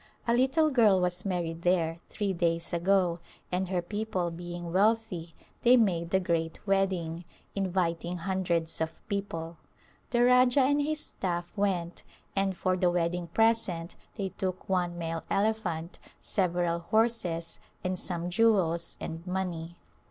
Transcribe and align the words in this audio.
A 0.27 0.33
little 0.33 0.71
girl 0.71 0.99
was 0.99 1.25
married 1.25 1.61
there 1.61 1.99
three 2.09 2.33
days 2.33 2.73
ago, 2.73 3.19
and 3.51 3.69
her 3.69 3.83
people 3.83 4.31
being 4.31 4.73
wealthy, 4.73 5.35
they 5.61 5.77
made 5.77 6.11
a 6.11 6.19
great 6.19 6.59
wedding, 6.65 7.23
inviting 7.53 8.17
hundreds 8.17 8.75
[208] 8.79 8.79
Rettirji 8.79 8.79
to 8.79 8.83
Khetri 8.83 8.97
of 8.97 9.07
people. 9.07 9.57
The 10.09 10.23
Rajah 10.23 10.59
and 10.61 10.81
his 10.81 11.05
staff 11.05 11.55
went, 11.55 12.01
and 12.35 12.57
for 12.57 12.75
the 12.75 12.89
wedding 12.89 13.27
present 13.27 13.95
they 14.15 14.29
took 14.29 14.67
one 14.67 14.97
male 14.97 15.21
elephant, 15.29 15.99
several 16.19 16.79
horses, 16.79 17.59
and 17.83 17.99
some 17.99 18.31
jewels 18.31 18.97
and 18.99 19.27
money. 19.27 19.77